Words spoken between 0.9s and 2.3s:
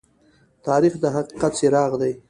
د حقیقت څراغ دى.